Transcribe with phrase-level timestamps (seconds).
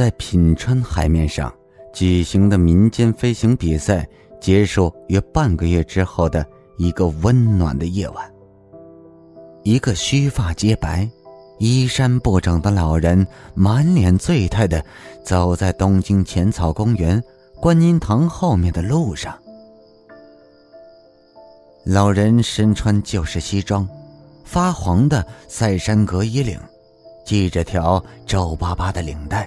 [0.00, 1.54] 在品川海面上
[1.92, 4.08] 举行的民间飞行比赛
[4.40, 6.42] 结束约半个月之后的
[6.78, 8.32] 一个温暖的夜晚，
[9.62, 11.06] 一个须发皆白、
[11.58, 14.82] 衣衫不整的老人满脸醉态的
[15.22, 17.22] 走在东京浅草公园
[17.60, 19.38] 观音堂后面的路上。
[21.84, 23.86] 老人身穿旧式西装，
[24.44, 26.58] 发黄的赛山格衣领，
[27.26, 29.46] 系着条皱巴巴的领带，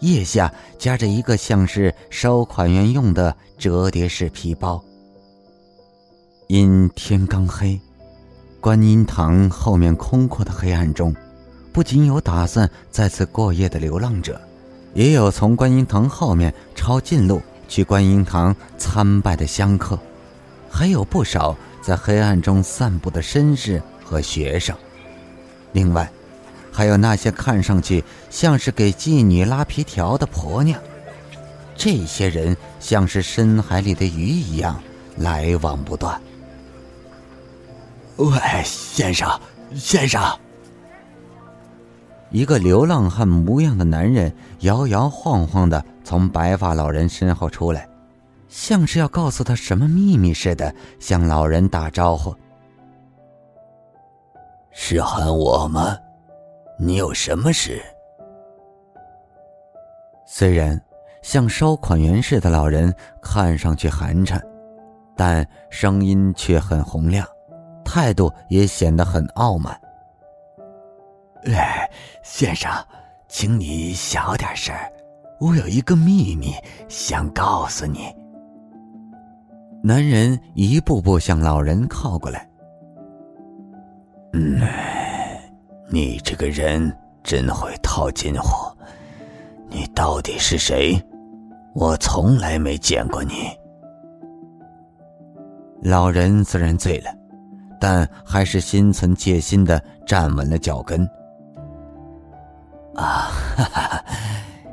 [0.00, 4.82] 腋下夹着一个像是收款员用的折叠式皮包。
[6.46, 7.78] 因天刚黑，
[8.60, 11.14] 观音堂后面空阔的黑暗中，
[11.72, 14.40] 不仅有打算在此过夜的流浪者，
[14.94, 19.98] 也有从观音堂后面抄近路去观音堂参拜的香客。
[20.70, 24.76] 还有不少在黑暗中散步的绅士和学生，
[25.72, 26.10] 另外，
[26.78, 30.80] 还有那些看上去像是给妓女拉皮条的婆娘。
[31.74, 34.80] 这些人像是深海里的鱼一样，
[35.16, 36.20] 来往不断。
[38.18, 38.30] 喂，
[38.64, 39.28] 先生，
[39.74, 40.22] 先生！
[42.30, 47.88] 一个流浪汉模样的男人摇摇晃晃的从白发老人身后出来。
[48.48, 52.32] 像是要告诉他什么秘密似的，向老人打招呼
[54.70, 55.96] ：“是喊我吗？
[56.78, 57.82] 你有什么事？”
[60.24, 60.80] 虽然
[61.22, 64.40] 像收款员似的老人看上去寒碜，
[65.16, 67.26] 但声音却很洪亮，
[67.84, 69.78] 态度也显得很傲慢。
[71.46, 71.90] “哎，
[72.22, 72.70] 先生，
[73.26, 74.74] 请你小点声，
[75.40, 76.52] 我有一个秘密
[76.88, 78.14] 想告诉你。”
[79.82, 82.48] 男人一步步向老人靠过来。
[84.32, 84.60] 嗯，
[85.90, 88.70] 你这个人真会套近乎。
[89.68, 91.00] 你到底是谁？
[91.74, 93.50] 我从来没见过你。
[95.82, 97.10] 老人虽然醉了，
[97.80, 101.02] 但还是心存戒心的站稳了脚跟。
[102.94, 104.04] 啊，哈哈，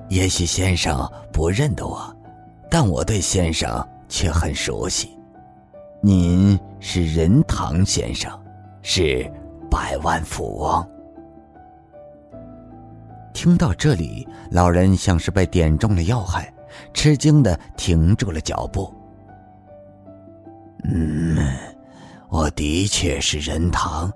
[0.10, 2.16] 也许先生不认得我，
[2.70, 3.86] 但我对先生。
[4.08, 5.18] 却很熟悉，
[6.00, 8.32] 您是任堂先生，
[8.84, 9.30] 是
[9.70, 10.88] 百万富翁。
[13.36, 16.52] 听到这里，老人像是被点中了要害，
[16.94, 18.92] 吃惊的停住了脚步。
[20.86, 21.38] 嗯，
[22.30, 24.12] 我的确是任堂，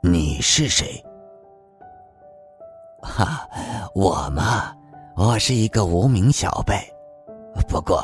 [0.00, 1.04] 你是谁？
[3.02, 3.46] 哈，
[3.94, 4.74] 我嘛，
[5.14, 6.74] 我是一个无名小辈，
[7.68, 8.02] 不过。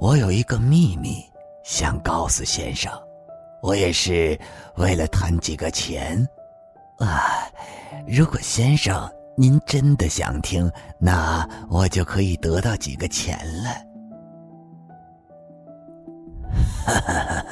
[0.00, 1.24] 我有一个秘密
[1.64, 2.92] 想告诉先生，
[3.60, 4.38] 我也是
[4.76, 6.24] 为了贪几个钱，
[6.98, 7.50] 啊，
[8.06, 9.10] 如果先生
[9.40, 10.68] 您真的想听，
[10.98, 13.70] 那我就可以得到几个钱了。
[16.84, 17.44] 哈哈，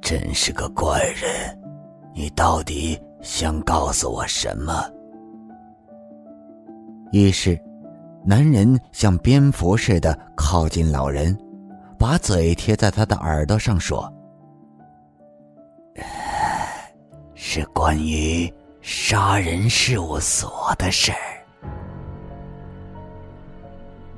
[0.00, 1.58] 真是个怪人，
[2.14, 4.72] 你到底想告诉我什么？
[7.10, 7.60] 于是。
[8.22, 11.34] 男人像蝙蝠似的靠近老人，
[11.98, 14.12] 把嘴贴在他的耳朵上说
[17.32, 21.18] ：“是关于杀人事务所的事儿。”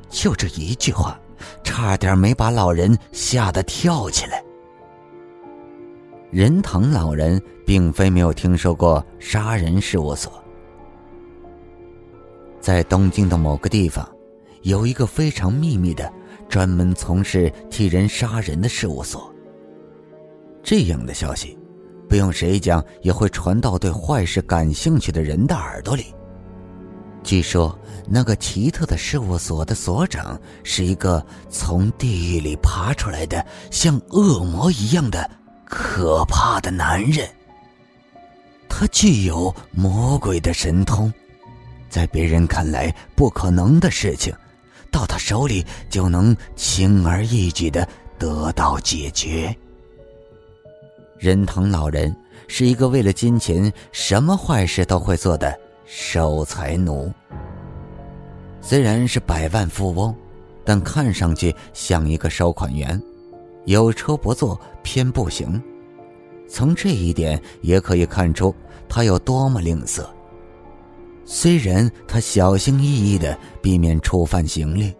[0.08, 1.18] 就这一句话，
[1.64, 4.42] 差点没把老人吓得跳起来。
[6.30, 10.32] 仁堂老人并非没有听说过杀人事务所。
[12.60, 14.08] 在东京的某个地方，
[14.62, 16.10] 有一个非常秘密的、
[16.48, 19.32] 专门从事替人杀人的事务所。
[20.62, 21.58] 这样的消息，
[22.12, 26.14] 不用谁讲，也会传到对坏事感兴趣的人的耳朵里。
[27.24, 27.74] 据说，
[28.06, 35.30] 那个奇特的事务所的所长是一个从地狱里爬出来的、像恶魔一样的
[35.64, 37.26] 可怕的男人。
[38.68, 41.10] 他具有魔鬼的神通。
[41.88, 44.34] 在别人看来不可能的事情，
[44.90, 47.88] 到他手里就能轻而易举的
[48.18, 49.56] 得到解决。
[51.22, 52.12] 仁堂老人
[52.48, 57.12] 是一个为了金钱什么坏事都会做的守财奴。
[58.60, 60.12] 虽然是百万富翁，
[60.64, 63.00] 但看上去像一个收款员，
[63.66, 65.62] 有车不坐偏不行。
[66.48, 68.52] 从这一点也可以看出
[68.88, 70.04] 他有多么吝啬。
[71.24, 74.92] 虽然他小心翼翼的避免触犯刑律，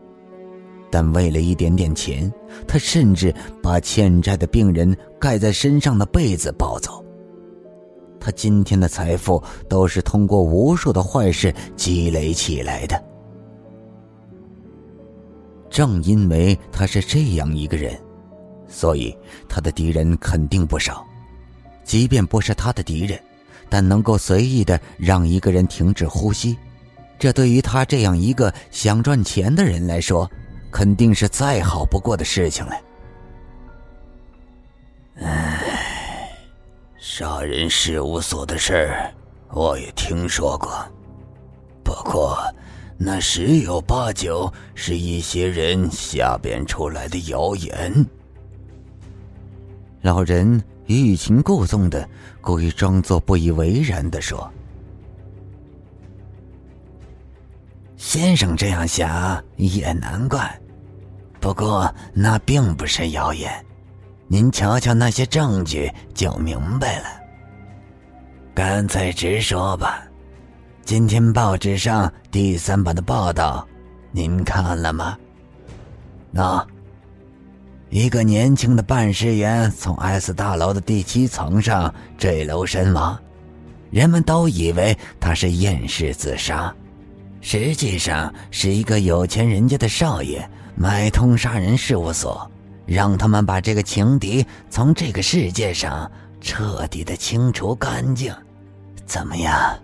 [0.93, 2.31] 但为了一点点钱，
[2.69, 7.03] 他甚至把欠债的病人盖在身上的被子抱走。
[8.21, 13.03] 他今天的财富都是通过无数的坏事积累起来的，
[15.71, 17.99] 正因为他是这样一个人，
[18.69, 19.17] 所以
[19.49, 21.03] 他的敌人肯定不少。
[21.85, 23.19] 即便不是他的敌人，
[23.71, 26.57] 但能够随意的让一个人停止呼吸，
[27.19, 30.31] 这对于他这样一个想赚钱的人来说，
[30.73, 32.73] 肯定是再好不过的事情了。
[35.21, 36.33] 唉，
[36.99, 38.91] 杀人事务所的事，
[39.51, 40.85] 我也听说过，
[41.85, 42.39] 不过
[42.97, 48.07] 那十有八九是一些人瞎编出来的谣言。
[50.01, 50.61] 老人。
[50.87, 52.07] 欲擒故纵的，
[52.41, 54.53] 故意装作不以为然的说
[57.97, 60.61] ：“先生这样想也难怪，
[61.43, 63.53] 不过那并不是谣言，
[64.29, 67.07] 您瞧瞧那些证据就明白了。
[68.55, 70.05] 干脆直说吧，
[70.85, 73.67] 今天报纸上第三版的报道，
[74.13, 75.19] 您看了吗？
[76.31, 76.65] 那。”
[77.91, 83.19] 一个年轻的办事员从 S 大楼的第七层上坠楼身亡，
[83.91, 86.75] 人们都以为他是厌世自杀，
[87.43, 92.51] 实际上是一个有钱人家的少爷买通杀人事务所，
[92.87, 96.11] 让他们把这个情敌从这个世界上
[96.41, 98.35] 彻底的清除干净。
[99.07, 99.79] 怎么样，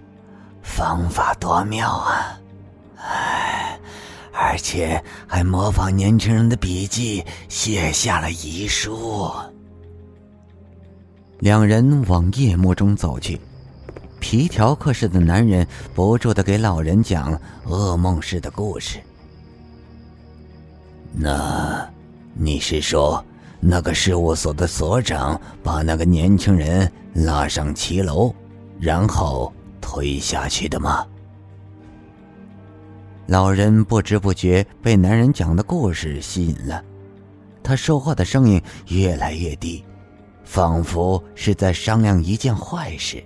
[0.62, 2.38] 方法多妙啊！
[2.96, 3.78] 唉。
[4.40, 9.28] 而且还模仿年轻人的笔记，写下了遗书。
[11.40, 13.40] 两人往夜幕中走去，
[14.20, 17.36] 皮条客似的男人不住的给老人讲
[17.66, 19.00] 噩梦似的故事。
[21.12, 21.88] 那，
[22.34, 23.24] 你是说
[23.60, 28.34] 那个事务所的所长把那个年轻人拉上骑楼，
[28.78, 31.06] 然后推下去的吗？
[33.26, 36.82] 老人不知不觉被男人讲的故事吸引了，
[37.62, 39.84] 他说话的声音越来越低，
[40.44, 43.22] 仿佛是在商量一件坏事。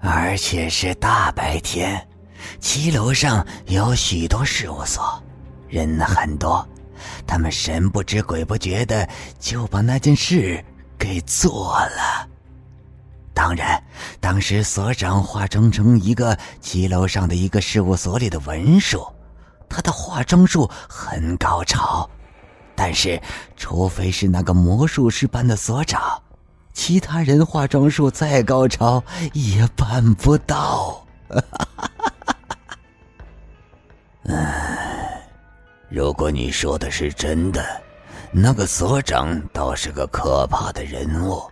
[0.00, 2.06] 而且是大白天，
[2.60, 5.22] 七楼上有许多事务所，
[5.68, 6.66] 人很多，
[7.26, 9.08] 他们神不知鬼不觉的
[9.38, 10.64] 就把那件事
[10.98, 12.28] 给做了。
[13.34, 13.82] 当然，
[14.18, 19.06] 当时所长化妆成一个七楼上的一个事务所里的文书，
[19.68, 22.08] 他的化妆术很高超，
[22.74, 23.20] 但是，
[23.54, 26.22] 除非是那个魔术师般的所长，
[26.72, 29.04] 其他人化妆术再高超
[29.34, 31.06] 也办不到。
[34.24, 34.50] 嗯，
[35.96, 37.64] 如果你说的是真的，
[38.30, 41.42] 那个所长倒是个可怕的人物，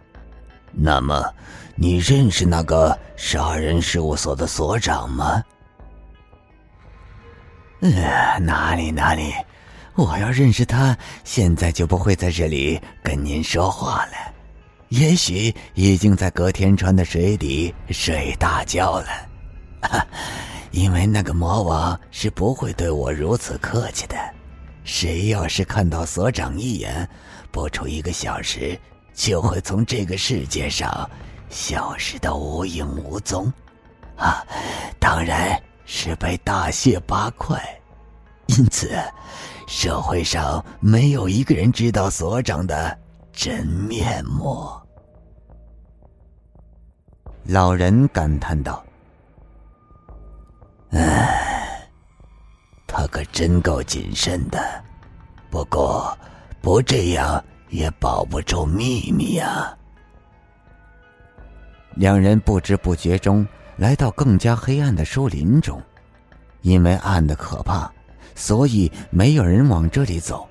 [0.70, 1.25] 那么。
[1.76, 5.43] 你认识那个杀人事务所的所长吗？
[7.81, 9.32] 呃，哪里哪里，
[9.94, 10.94] 我要认识他，
[11.25, 14.12] 现在就不会在这里跟您说话了。
[14.90, 19.06] 也许已经在隔天川的水底睡大觉了。
[20.75, 24.17] 因为那个魔王是不会对我如此客气的。
[24.82, 27.09] 谁要是看到所长一眼，
[27.53, 28.76] 不出一个小时，
[29.15, 31.09] 就会从这个世界上。
[31.49, 33.47] 消失的无影无踪，
[34.17, 34.44] 啊，
[34.99, 37.62] 当然是被大卸八块。
[38.47, 38.90] 因此，
[39.69, 42.99] 社会上没有一个人知道所长的
[43.33, 44.69] 真面目。
[47.45, 48.84] 老人感叹道
[50.94, 51.88] ：“唉，
[52.86, 54.58] 他可真够谨慎的。
[55.50, 56.16] 不过，
[56.60, 59.76] 不这样也保不住秘密呀。”
[61.96, 63.46] 两人不知不觉中
[63.76, 65.80] 来到更加黑暗的树林中，
[66.62, 67.90] 因为暗的可怕，
[68.34, 70.48] 所以没有人往这里走。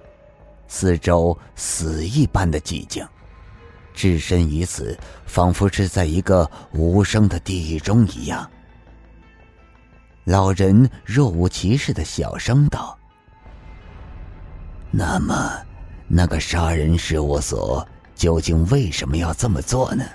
[0.67, 3.05] 四周死一般的寂静，
[3.93, 8.49] 置身于此，仿佛是在一个无声的地狱中一样。
[10.25, 12.97] 老人若无其事的小声道
[14.89, 15.51] ：“那么，
[16.07, 20.05] 那个杀人事务所究竟为什么要这么做呢？”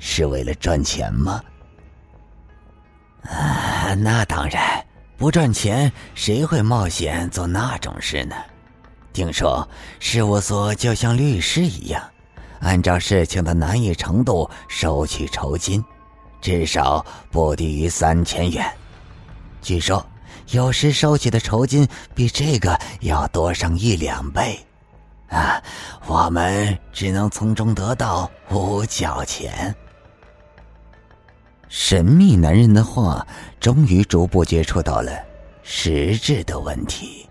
[0.00, 1.42] 是为了赚钱吗？
[3.22, 4.84] 啊，那当然，
[5.16, 8.36] 不赚钱谁会冒险做那种事呢？
[9.12, 9.68] 听说
[9.98, 12.02] 事务所就像律师一样，
[12.60, 15.84] 按照事情的难易程度收取酬金，
[16.40, 18.64] 至少不低于三千元。
[19.60, 20.04] 据说
[20.50, 24.58] 有时收取的酬金比这个要多上一两倍，
[25.28, 25.62] 啊，
[26.06, 29.74] 我们只能从中得到五角钱。
[31.68, 33.26] 神秘男人的话，
[33.60, 35.12] 终于逐步接触到了
[35.62, 37.27] 实质的问题。